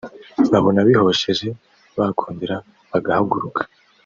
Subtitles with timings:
[0.51, 1.47] babona bihosheje
[1.97, 2.55] bakongera
[2.89, 3.61] bagahaguruka